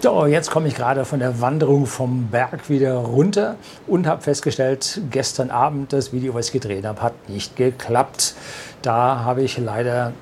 [0.00, 3.56] So, jetzt komme ich gerade von der Wanderung vom Berg wieder runter
[3.88, 8.36] und habe festgestellt, gestern Abend das Video, was ich gedreht habe, hat nicht geklappt.
[8.82, 10.12] Da habe ich leider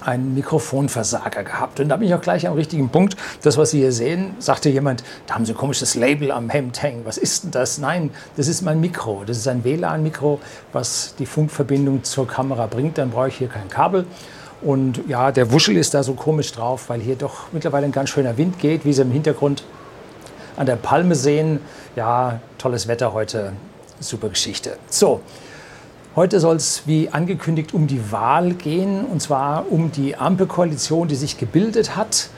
[0.00, 1.78] einen Mikrofonversager gehabt.
[1.78, 3.18] Und da bin ich auch gleich am richtigen Punkt.
[3.42, 6.82] Das, was Sie hier sehen, sagte jemand, da haben Sie ein komisches Label am Hemd
[6.82, 7.02] hängen.
[7.04, 7.76] Was ist denn das?
[7.76, 9.24] Nein, das ist mein Mikro.
[9.26, 10.40] Das ist ein WLAN-Mikro,
[10.72, 12.96] was die Funkverbindung zur Kamera bringt.
[12.96, 14.06] Dann brauche ich hier kein Kabel.
[14.60, 18.10] Und ja, der Wuschel ist da so komisch drauf, weil hier doch mittlerweile ein ganz
[18.10, 19.62] schöner Wind geht, wie Sie im Hintergrund
[20.56, 21.60] an der Palme sehen.
[21.94, 23.52] Ja, tolles Wetter heute,
[24.00, 24.76] super Geschichte.
[24.88, 25.20] So,
[26.16, 31.14] heute soll es wie angekündigt um die Wahl gehen, und zwar um die Ampelkoalition, die
[31.14, 32.28] sich gebildet hat.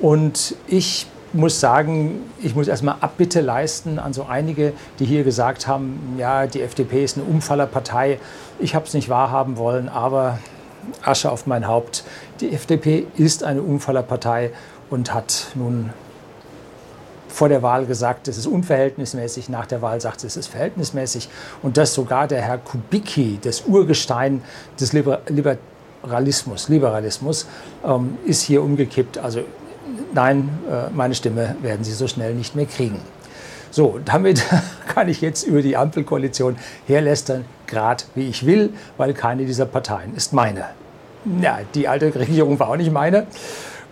[0.00, 5.66] Und ich muss sagen, ich muss erstmal Abbitte leisten an so einige, die hier gesagt
[5.68, 8.18] haben, ja, die FDP ist eine Umfallerpartei.
[8.58, 10.38] Ich habe es nicht wahrhaben wollen, aber
[11.04, 12.04] Asche auf mein Haupt.
[12.40, 14.50] Die FDP ist eine Umfallerpartei
[14.90, 15.90] und hat nun
[17.28, 21.28] vor der Wahl gesagt, es ist unverhältnismäßig, nach der Wahl sagt es, es ist verhältnismäßig
[21.62, 24.42] und dass sogar der Herr Kubicki, das Urgestein
[24.80, 27.46] des Liberalismus, Liberalismus
[27.84, 29.18] ähm, ist hier umgekippt.
[29.18, 29.42] Also
[30.14, 33.00] nein, äh, meine Stimme werden Sie so schnell nicht mehr kriegen.
[33.70, 34.44] So, damit
[34.88, 40.16] kann ich jetzt über die Ampelkoalition herlästern, gerade wie ich will, weil keine dieser Parteien
[40.16, 40.64] ist meine.
[41.40, 43.26] Ja, die alte Regierung war auch nicht meine.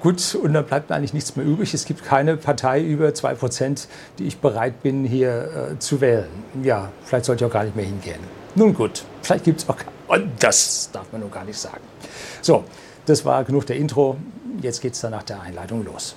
[0.01, 1.75] Gut, und dann bleibt mir eigentlich nichts mehr übrig.
[1.75, 3.87] Es gibt keine Partei über 2%,
[4.19, 6.29] die ich bereit bin, hier äh, zu wählen.
[6.63, 8.21] Ja, vielleicht sollte ich auch gar nicht mehr hingehen.
[8.55, 9.77] Nun gut, vielleicht gibt es auch.
[10.07, 11.83] Und das darf man nur gar nicht sagen.
[12.41, 12.65] So,
[13.07, 14.17] das war genug der Intro.
[14.63, 16.15] Jetzt geht es dann nach der Einleitung los.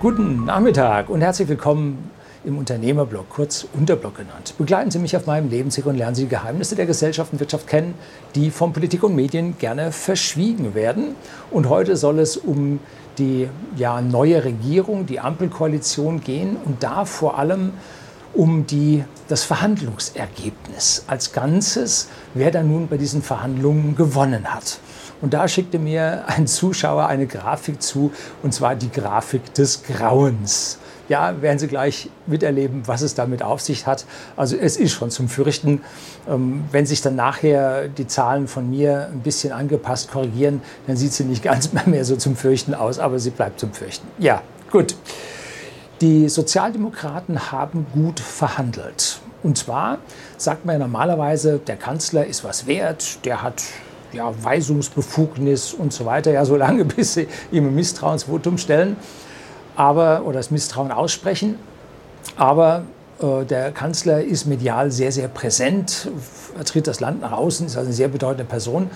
[0.00, 2.10] Guten Nachmittag und herzlich willkommen
[2.46, 4.54] im Unternehmerblog, kurz Unterblog genannt.
[4.56, 7.66] Begleiten Sie mich auf meinem Lebensweg und lernen Sie die Geheimnisse der Gesellschaft und Wirtschaft
[7.66, 7.94] kennen,
[8.34, 11.16] die von Politik und Medien gerne verschwiegen werden.
[11.50, 12.78] Und heute soll es um
[13.18, 17.72] die ja, neue Regierung, die Ampelkoalition gehen und da vor allem
[18.32, 24.78] um die, das Verhandlungsergebnis als Ganzes, wer da nun bei diesen Verhandlungen gewonnen hat.
[25.22, 30.78] Und da schickte mir ein Zuschauer eine Grafik zu, und zwar die Grafik des Grauens.
[31.08, 34.06] Ja, werden Sie gleich miterleben, was es damit auf sich hat.
[34.36, 35.82] Also es ist schon zum Fürchten.
[36.28, 41.12] Ähm, wenn sich dann nachher die Zahlen von mir ein bisschen angepasst korrigieren, dann sieht
[41.12, 44.06] sie nicht ganz mehr so zum Fürchten aus, aber sie bleibt zum Fürchten.
[44.18, 44.96] Ja, gut.
[46.00, 49.20] Die Sozialdemokraten haben gut verhandelt.
[49.42, 49.98] Und zwar
[50.36, 53.62] sagt man ja normalerweise, der Kanzler ist was wert, der hat
[54.12, 58.96] ja, Weisungsbefugnis und so weiter, ja, solange bis sie ihm ein Misstrauensvotum stellen
[59.76, 61.58] aber, oder das Misstrauen aussprechen.
[62.36, 62.82] Aber
[63.20, 66.08] äh, der Kanzler ist medial sehr, sehr präsent,
[66.54, 68.90] vertritt das Land nach außen, ist also eine sehr bedeutende Person.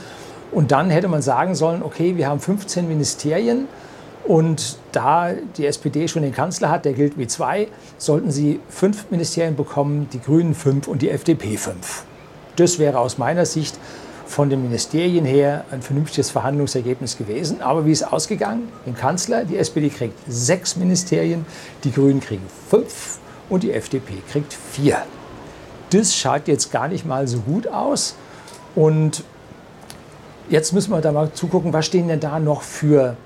[0.52, 3.68] Und dann hätte man sagen sollen, okay, wir haben 15 Ministerien
[4.24, 7.68] und da die SPD schon den Kanzler hat, der gilt wie zwei,
[7.98, 12.04] sollten sie fünf Ministerien bekommen, die Grünen fünf und die FDP fünf.
[12.56, 13.78] Das wäre aus meiner Sicht
[14.30, 17.62] von den Ministerien her ein vernünftiges Verhandlungsergebnis gewesen.
[17.62, 18.68] Aber wie ist es ausgegangen?
[18.86, 21.44] Den Kanzler, die SPD kriegt sechs Ministerien,
[21.82, 23.18] die Grünen kriegen fünf
[23.48, 24.98] und die FDP kriegt vier.
[25.90, 28.14] Das schaut jetzt gar nicht mal so gut aus.
[28.76, 29.24] Und
[30.48, 33.16] jetzt müssen wir da mal zugucken, was stehen denn da noch für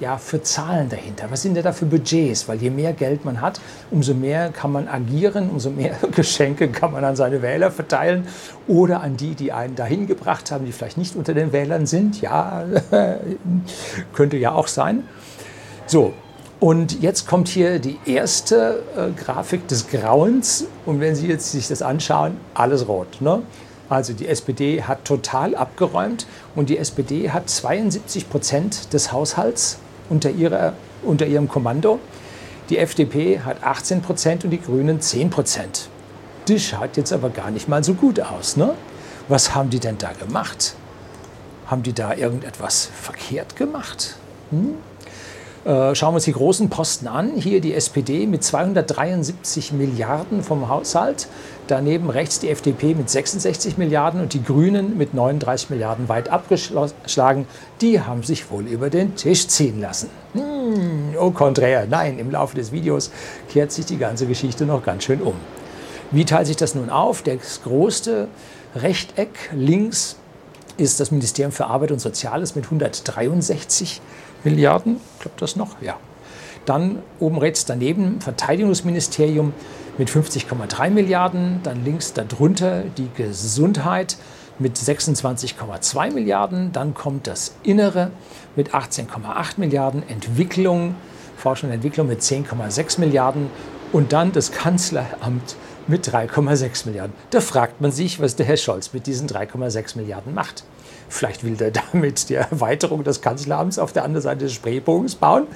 [0.00, 1.30] ja, für Zahlen dahinter?
[1.30, 2.48] Was sind denn da für Budgets?
[2.48, 6.92] Weil je mehr Geld man hat, umso mehr kann man agieren, umso mehr Geschenke kann
[6.92, 8.26] man an seine Wähler verteilen
[8.66, 12.20] oder an die, die einen dahin gebracht haben, die vielleicht nicht unter den Wählern sind.
[12.20, 12.64] Ja,
[14.14, 15.04] könnte ja auch sein.
[15.86, 16.14] So,
[16.60, 20.66] und jetzt kommt hier die erste äh, Grafik des Grauens.
[20.86, 23.20] Und wenn Sie jetzt sich das anschauen, alles rot.
[23.20, 23.42] Ne?
[23.88, 29.78] Also die SPD hat total abgeräumt und die SPD hat 72 Prozent des Haushalts
[30.10, 31.98] unter, ihrer, unter ihrem Kommando.
[32.68, 35.88] Die FDP hat 18 Prozent und die Grünen 10 Prozent.
[36.46, 38.56] Das schaut jetzt aber gar nicht mal so gut aus.
[38.56, 38.74] Ne?
[39.28, 40.74] Was haben die denn da gemacht?
[41.66, 44.16] Haben die da irgendetwas verkehrt gemacht?
[44.50, 44.74] Hm?
[45.64, 47.32] Äh, schauen wir uns die großen Posten an.
[47.36, 51.28] Hier die SPD mit 273 Milliarden vom Haushalt.
[51.66, 57.46] Daneben rechts die FDP mit 66 Milliarden und die Grünen mit 39 Milliarden weit abgeschlagen.
[57.82, 60.08] Die haben sich wohl über den Tisch ziehen lassen.
[60.32, 63.10] Hm, au contraire, nein, im Laufe des Videos
[63.50, 65.34] kehrt sich die ganze Geschichte noch ganz schön um.
[66.10, 67.22] Wie teilt sich das nun auf?
[67.22, 68.28] Das größte
[68.74, 70.16] Rechteck links
[70.78, 74.10] ist das Ministerium für Arbeit und Soziales mit 163 Milliarden,
[74.42, 75.80] klappt das noch?
[75.80, 75.96] Ja.
[76.64, 79.52] Dann oben rechts daneben Verteidigungsministerium
[79.98, 81.60] mit 50,3 Milliarden.
[81.62, 84.16] Dann links darunter die Gesundheit
[84.58, 86.72] mit 26,2 Milliarden.
[86.72, 88.10] Dann kommt das Innere
[88.56, 90.08] mit 18,8 Milliarden.
[90.08, 90.94] Entwicklung,
[91.36, 93.50] Forschung und Entwicklung mit 10,6 Milliarden.
[93.92, 95.56] Und dann das Kanzleramt
[95.88, 97.14] mit 3,6 Milliarden.
[97.30, 100.62] Da fragt man sich, was der Herr Scholz mit diesen 3,6 Milliarden macht.
[101.10, 105.46] Vielleicht will er damit die Erweiterung des Kanzleramts auf der anderen Seite des Spreebogens bauen,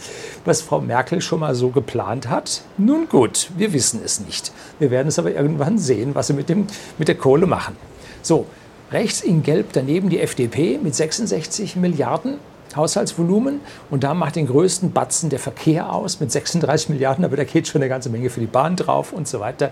[0.45, 2.63] was Frau Merkel schon mal so geplant hat.
[2.77, 4.53] Nun gut, wir wissen es nicht.
[4.79, 6.67] Wir werden es aber irgendwann sehen, was sie mit, dem,
[6.99, 7.77] mit der Kohle machen.
[8.21, 8.47] So,
[8.91, 12.39] rechts in Gelb daneben die FDP mit 66 Milliarden.
[12.75, 17.45] Haushaltsvolumen und da macht den größten Batzen der Verkehr aus mit 36 Milliarden, aber da
[17.45, 19.71] geht schon eine ganze Menge für die Bahn drauf und so weiter,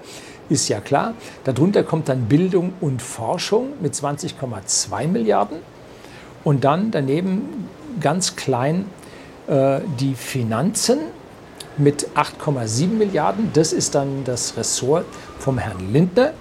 [0.48, 1.14] ist ja klar.
[1.42, 5.58] Darunter kommt dann Bildung und Forschung mit 20,2 Milliarden
[6.44, 7.68] und dann daneben
[8.00, 8.86] ganz klein
[9.46, 10.98] äh, die Finanzen
[11.76, 13.50] mit 8,7 Milliarden.
[13.54, 15.06] Das ist dann das Ressort
[15.38, 16.32] vom Herrn Lindner.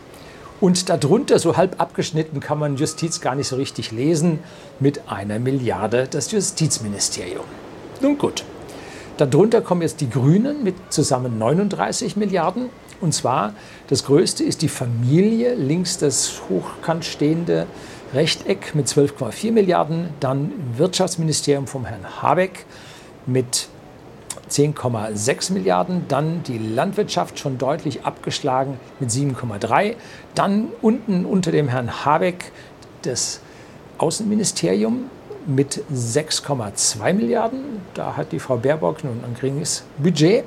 [0.59, 4.39] Und darunter, so halb abgeschnitten, kann man Justiz gar nicht so richtig lesen,
[4.79, 7.45] mit einer Milliarde das Justizministerium.
[8.01, 8.43] Nun gut.
[9.17, 12.69] Darunter kommen jetzt die Grünen mit zusammen 39 Milliarden.
[13.01, 13.55] Und zwar
[13.87, 17.65] das größte ist die Familie, links das hochkant stehende
[18.13, 22.65] Rechteck mit 12,4 Milliarden, dann Wirtschaftsministerium vom Herrn Habeck
[23.25, 23.69] mit
[24.49, 29.95] 10,6 Milliarden, dann die Landwirtschaft schon deutlich abgeschlagen mit 7,3,
[30.35, 32.51] dann unten unter dem Herrn Habeck
[33.03, 33.39] das
[33.97, 35.09] Außenministerium
[35.47, 37.81] mit 6,2 Milliarden.
[37.93, 40.43] Da hat die Frau Baerbock nun ein geringes Budget.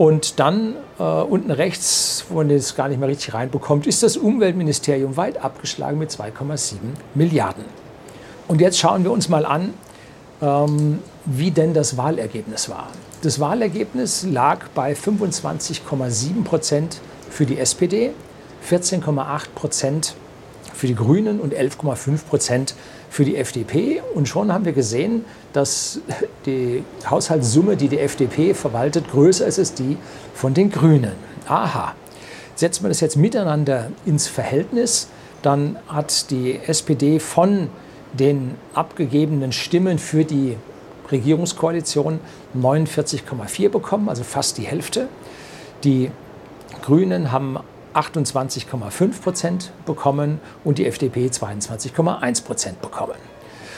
[0.00, 4.16] Und dann äh, unten rechts, wo man das gar nicht mehr richtig reinbekommt, ist das
[4.16, 6.76] Umweltministerium weit abgeschlagen mit 2,7
[7.12, 7.66] Milliarden.
[8.48, 9.74] Und jetzt schauen wir uns mal an,
[10.40, 12.88] ähm, wie denn das Wahlergebnis war.
[13.20, 18.12] Das Wahlergebnis lag bei 25,7 Prozent für die SPD,
[18.66, 20.14] 14,8 Prozent
[20.72, 22.74] für die Grünen und 11,5 Prozent
[23.10, 24.00] für die FDP.
[24.14, 26.00] Und schon haben wir gesehen, dass
[26.46, 29.98] die Haushaltssumme, die die FDP verwaltet, größer ist als die
[30.32, 31.12] von den Grünen.
[31.46, 31.94] Aha.
[32.54, 35.08] Setzt man das jetzt miteinander ins Verhältnis,
[35.42, 37.68] dann hat die SPD von
[38.12, 40.56] den abgegebenen Stimmen für die
[41.10, 42.20] Regierungskoalition
[42.56, 45.08] 49,4 bekommen, also fast die Hälfte.
[45.84, 46.10] Die
[46.82, 47.58] Grünen haben
[47.94, 53.16] 28,5 Prozent bekommen und die FDP 22,1 Prozent bekommen.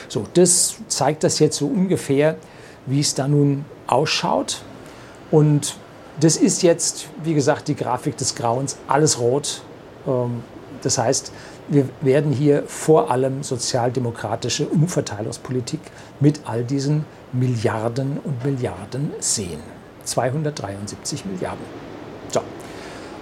[0.07, 2.35] So, das zeigt das jetzt so ungefähr,
[2.85, 4.61] wie es da nun ausschaut.
[5.31, 5.77] Und
[6.19, 9.61] das ist jetzt, wie gesagt, die Grafik des Grauens, alles rot.
[10.07, 10.43] Ähm,
[10.81, 11.31] das heißt,
[11.69, 15.79] wir werden hier vor allem sozialdemokratische Umverteilungspolitik
[16.19, 19.61] mit all diesen Milliarden und Milliarden sehen.
[20.03, 21.92] 273 Milliarden.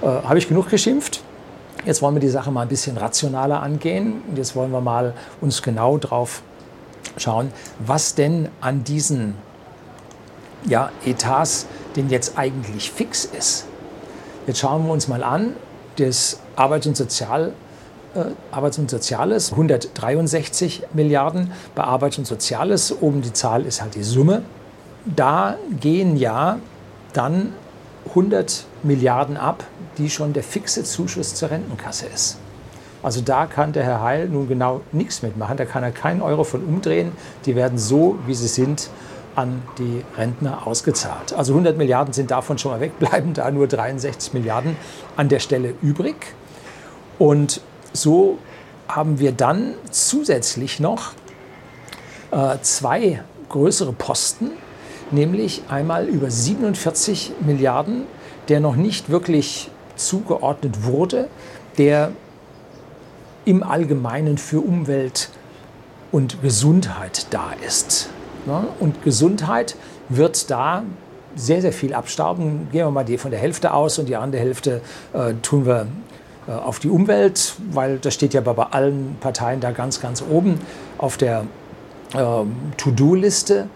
[0.01, 1.21] Äh, habe ich genug geschimpft.
[1.85, 4.21] Jetzt wollen wir die Sache mal ein bisschen rationaler angehen.
[4.35, 6.41] Jetzt wollen wir mal uns genau drauf
[7.17, 9.35] schauen, was denn an diesen
[10.65, 13.65] ja, Etats denn jetzt eigentlich fix ist.
[14.47, 15.55] Jetzt schauen wir uns mal an,
[15.97, 17.53] das Arbeits- und Sozial
[18.13, 21.51] äh, Arbeits- und Soziales 163 Milliarden.
[21.75, 24.43] Bei Arbeits- und Soziales, oben die Zahl ist halt die Summe.
[25.05, 26.59] Da gehen ja
[27.13, 27.53] dann
[28.09, 29.63] 100 Milliarden ab,
[29.97, 32.37] die schon der fixe Zuschuss zur Rentenkasse ist.
[33.03, 35.57] Also da kann der Herr Heil nun genau nichts mitmachen.
[35.57, 37.11] Da kann er keinen Euro von umdrehen.
[37.45, 38.89] Die werden so, wie sie sind,
[39.35, 41.33] an die Rentner ausgezahlt.
[41.33, 44.75] Also 100 Milliarden sind davon schon mal weg, bleiben da nur 63 Milliarden
[45.15, 46.15] an der Stelle übrig.
[47.17, 47.61] Und
[47.93, 48.37] so
[48.87, 51.13] haben wir dann zusätzlich noch
[52.31, 54.51] äh, zwei größere Posten,
[55.13, 58.03] nämlich einmal über 47 Milliarden,
[58.47, 61.27] der noch nicht wirklich zugeordnet wurde,
[61.77, 62.11] der
[63.45, 65.29] im Allgemeinen für Umwelt
[66.11, 68.09] und Gesundheit da ist.
[68.79, 69.75] Und Gesundheit
[70.09, 70.83] wird da
[71.35, 72.67] sehr, sehr viel abstauben.
[72.71, 74.81] Gehen wir mal die von der Hälfte aus und die andere Hälfte
[75.13, 75.87] äh, tun wir
[76.47, 80.59] äh, auf die Umwelt, weil das steht ja bei allen Parteien da ganz, ganz oben
[80.97, 81.45] auf der
[82.13, 82.17] äh,
[82.77, 83.69] To-Do-Liste.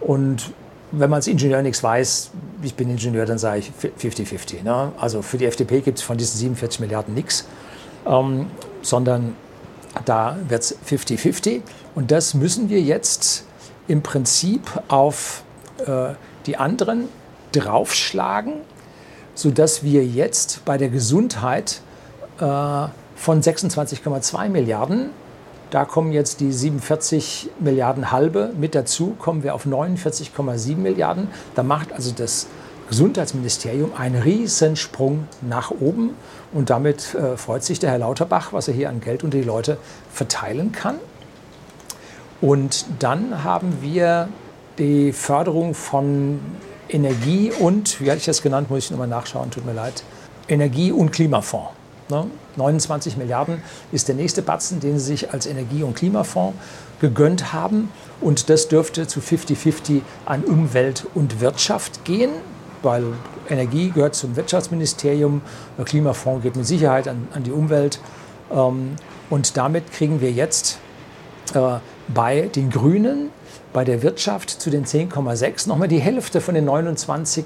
[0.00, 0.52] Und
[0.92, 2.30] wenn man als Ingenieur nichts weiß,
[2.62, 4.62] ich bin Ingenieur, dann sage ich 50-50.
[4.62, 4.92] Ne?
[4.98, 7.46] Also für die FDP gibt es von diesen 47 Milliarden nichts,
[8.06, 8.46] ähm,
[8.82, 9.36] sondern
[10.04, 11.60] da wird es 50-50.
[11.94, 13.44] Und das müssen wir jetzt
[13.86, 15.42] im Prinzip auf
[15.86, 16.14] äh,
[16.46, 17.08] die anderen
[17.52, 18.54] draufschlagen,
[19.34, 21.80] sodass wir jetzt bei der Gesundheit
[22.38, 25.10] äh, von 26,2 Milliarden.
[25.70, 31.28] Da kommen jetzt die 47 Milliarden halbe mit dazu, kommen wir auf 49,7 Milliarden.
[31.54, 32.46] Da macht also das
[32.88, 36.14] Gesundheitsministerium ein Riesensprung nach oben.
[36.52, 39.44] Und damit äh, freut sich der Herr Lauterbach, was er hier an Geld unter die
[39.44, 39.76] Leute
[40.10, 40.96] verteilen kann.
[42.40, 44.28] Und dann haben wir
[44.78, 46.40] die Förderung von
[46.88, 50.02] Energie und, wie hatte ich das genannt, muss ich nochmal nachschauen, tut mir leid,
[50.48, 51.77] Energie- und Klimafonds.
[52.08, 53.22] 29 ne?
[53.22, 53.62] Milliarden
[53.92, 56.56] ist der nächste Batzen, den Sie sich als Energie- und Klimafonds
[57.00, 57.90] gegönnt haben.
[58.20, 62.30] Und das dürfte zu 50-50 an Umwelt und Wirtschaft gehen,
[62.82, 63.04] weil
[63.48, 65.42] Energie gehört zum Wirtschaftsministerium,
[65.76, 68.00] der Klimafonds geht mit Sicherheit an, an die Umwelt.
[68.50, 68.96] Ähm,
[69.30, 70.78] und damit kriegen wir jetzt
[71.54, 73.30] äh, bei den Grünen,
[73.72, 77.44] bei der Wirtschaft zu den 10,6 nochmal die Hälfte von den 29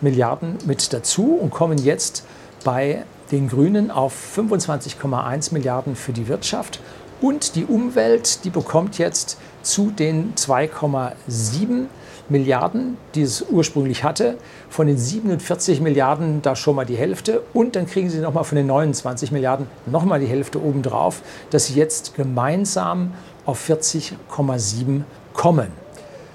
[0.00, 2.24] Milliarden mit dazu und kommen jetzt
[2.62, 6.80] bei den Grünen auf 25,1 Milliarden für die Wirtschaft.
[7.20, 11.86] Und die Umwelt, die bekommt jetzt zu den 2,7
[12.28, 14.36] Milliarden, die es ursprünglich hatte,
[14.70, 17.42] von den 47 Milliarden da schon mal die Hälfte.
[17.52, 21.74] Und dann kriegen sie nochmal von den 29 Milliarden nochmal die Hälfte obendrauf, dass sie
[21.74, 23.12] jetzt gemeinsam
[23.44, 25.02] auf 40,7
[25.34, 25.68] kommen.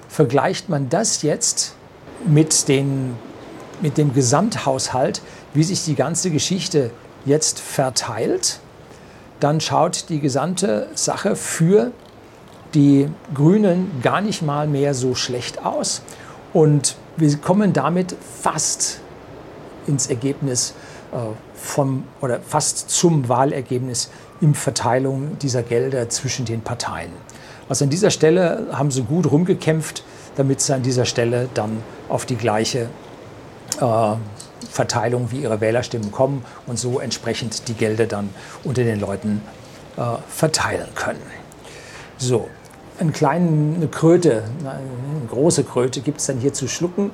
[0.08, 1.74] Vergleicht man das jetzt
[2.26, 3.16] mit, den,
[3.82, 5.22] mit dem Gesamthaushalt,
[5.54, 6.90] wie sich die ganze Geschichte
[7.24, 8.60] jetzt verteilt,
[9.40, 11.92] dann schaut die gesamte Sache für
[12.74, 16.02] die Grünen gar nicht mal mehr so schlecht aus.
[16.52, 19.00] Und wir kommen damit fast
[19.86, 20.74] ins Ergebnis
[21.12, 21.16] äh,
[21.54, 24.10] vom oder fast zum Wahlergebnis
[24.40, 27.10] in Verteilung dieser Gelder zwischen den Parteien.
[27.68, 30.02] Also an dieser Stelle haben sie gut rumgekämpft,
[30.36, 32.88] damit sie an dieser Stelle dann auf die gleiche
[34.70, 38.30] Verteilung wie ihre Wählerstimmen kommen und so entsprechend die Gelder dann
[38.64, 39.42] unter den Leuten
[39.96, 41.22] äh, verteilen können.
[42.18, 42.48] So,
[43.00, 47.10] eine kleine Kröte, eine große Kröte gibt es dann hier zu schlucken.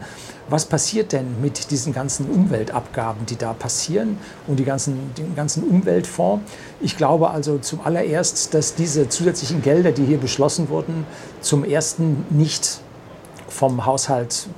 [0.49, 5.63] Was passiert denn mit diesen ganzen Umweltabgaben, die da passieren und die ganzen, den ganzen
[5.63, 6.45] Umweltfonds?
[6.81, 11.07] Ich glaube also zum allererst, dass diese zusätzlichen Gelder, die hier beschlossen wurden,
[11.41, 12.81] zum ersten nicht
[13.49, 14.49] vom Haushalt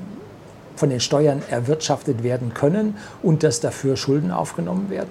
[0.79, 5.11] von den Steuern erwirtschaftet werden können und dass dafür Schulden aufgenommen werden.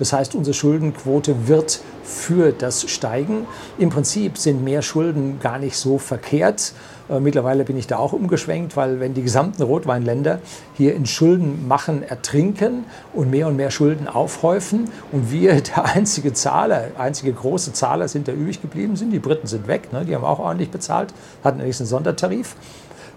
[0.00, 3.46] Das heißt, unsere Schuldenquote wird für das steigen.
[3.76, 6.72] Im Prinzip sind mehr Schulden gar nicht so verkehrt.
[7.10, 10.38] Äh, mittlerweile bin ich da auch umgeschwenkt, weil wenn die gesamten Rotweinländer
[10.74, 16.32] hier in Schulden machen, ertrinken und mehr und mehr Schulden aufhäufen und wir der einzige
[16.32, 20.06] Zahler, einzige große Zahler sind, der übrig geblieben sind, die Briten sind weg, ne?
[20.06, 21.12] die haben auch ordentlich bezahlt,
[21.44, 22.56] hatten allerdings einen Sondertarif.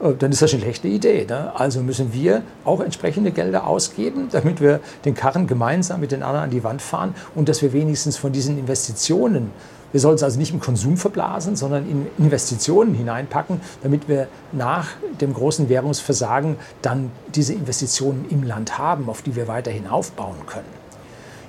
[0.04, 1.26] Äh, dann ist das eine schlechte Idee.
[1.28, 1.52] Ne?
[1.56, 6.46] Also müssen wir auch entsprechende Gelder ausgeben, damit wir den Karren gemeinsam mit den anderen
[6.46, 9.52] an die Wand fahren und dass wir wenigstens von diesen Investitionen,
[9.92, 14.90] wir sollen es also nicht im Konsum verblasen, sondern in Investitionen hineinpacken, damit wir nach
[15.22, 20.84] dem großen Währungsversagen dann diese Investitionen im Land haben, auf die wir weiterhin aufbauen können.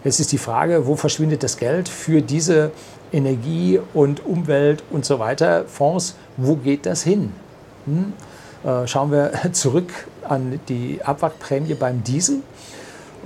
[0.05, 2.71] Jetzt ist die Frage, wo verschwindet das Geld für diese
[3.11, 6.15] Energie- und Umwelt- und so weiter Fonds?
[6.37, 7.33] Wo geht das hin?
[7.87, 8.13] Hm?
[8.65, 9.93] Äh, schauen wir zurück
[10.27, 12.39] an die Abwrackprämie beim Diesel.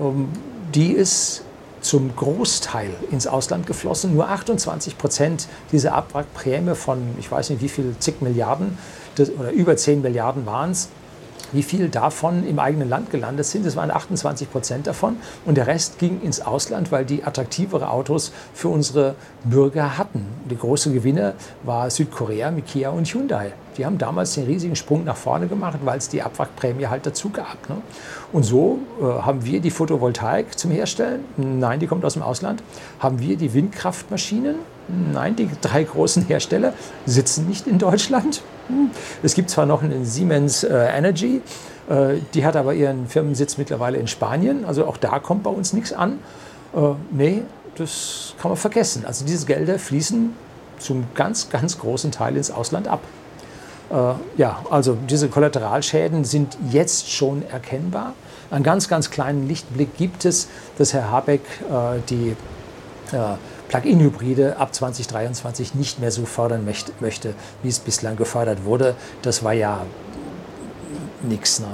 [0.00, 0.28] Ähm,
[0.75, 1.42] die ist
[1.80, 4.14] zum Großteil ins Ausland geflossen.
[4.14, 8.76] Nur 28 Prozent dieser Abwrackprämie von, ich weiß nicht wie viel, zig Milliarden
[9.14, 10.88] das, oder über 10 Milliarden waren es,
[11.52, 13.64] wie viel davon im eigenen Land gelandet sind.
[13.64, 15.16] Das waren 28 Prozent davon.
[15.47, 19.14] Und der Rest ging ins Ausland, weil die attraktivere Autos für unsere
[19.45, 20.26] Bürger hatten.
[20.50, 23.52] Der große Gewinner war Südkorea mit Kia und Hyundai.
[23.78, 27.30] Die haben damals den riesigen Sprung nach vorne gemacht, weil es die Abwrackprämie halt dazu
[27.30, 27.68] gab.
[27.68, 27.76] Ne?
[28.32, 31.25] Und so äh, haben wir die Photovoltaik zum Herstellen.
[31.37, 32.62] Nein, die kommt aus dem Ausland.
[32.99, 34.56] Haben wir die Windkraftmaschinen.
[35.12, 36.73] Nein, die drei großen Hersteller
[37.06, 38.42] sitzen nicht in Deutschland.
[38.66, 38.90] Hm.
[39.23, 41.42] Es gibt zwar noch einen Siemens äh, Energy,
[41.88, 44.64] äh, die hat aber ihren Firmensitz mittlerweile in Spanien.
[44.64, 46.18] Also auch da kommt bei uns nichts an.
[46.75, 46.80] Äh,
[47.11, 47.42] nee,
[47.76, 49.04] das kann man vergessen.
[49.06, 50.35] Also diese Gelder fließen
[50.78, 53.00] zum ganz, ganz großen Teil ins Ausland ab.
[53.90, 58.14] Äh, ja, also diese Kollateralschäden sind jetzt schon erkennbar.
[58.50, 62.37] Einen ganz, ganz kleinen Lichtblick gibt es, dass Herr Habeck äh, die
[63.12, 63.37] äh,
[63.68, 68.95] Plug-in-Hybride ab 2023 nicht mehr so fördern möchte, wie es bislang gefördert wurde.
[69.23, 69.85] Das war ja
[71.23, 71.61] nichts.
[71.61, 71.66] Ne?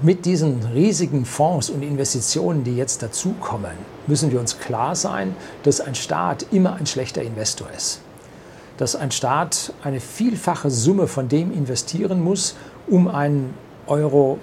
[0.00, 3.72] Mit diesen riesigen Fonds und Investitionen, die jetzt dazukommen,
[4.06, 8.00] müssen wir uns klar sein, dass ein Staat immer ein schlechter Investor ist
[8.80, 12.56] dass ein Staat eine vielfache Summe von dem investieren muss,
[12.88, 13.52] um einen
[13.86, 14.38] Euro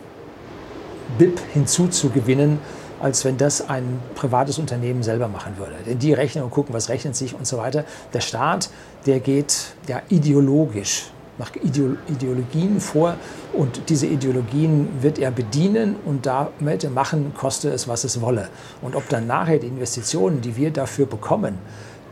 [1.17, 2.60] BIP hinzuzugewinnen,
[3.01, 5.74] als wenn das ein privates Unternehmen selber machen würde.
[5.88, 7.84] Denn die rechnen und gucken, was rechnet sich und so weiter.
[8.13, 8.70] Der Staat,
[9.08, 13.15] der geht ja ideologisch macht Ideologien vor
[13.53, 18.50] und diese Ideologien wird er bedienen und damit machen, koste es, was es wolle.
[18.82, 21.60] Und ob dann nachher die Investitionen, die wir dafür bekommen,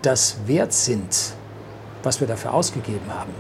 [0.03, 1.33] das wert sind,
[2.05, 3.33] was wir dafür ausgegeben haben,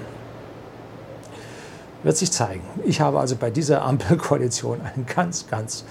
[2.03, 2.63] wird sich zeigen.
[2.83, 5.85] Ich habe also bei dieser Ampelkoalition eine ganz, ganz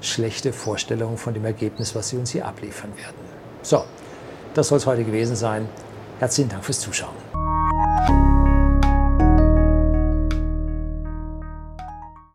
[0.00, 3.16] schlechte Vorstellung von dem Ergebnis, was sie uns hier abliefern werden.
[3.62, 3.84] So,
[4.54, 5.68] das soll es heute gewesen sein.
[6.18, 7.29] Herzlichen Dank fürs Zuschauen.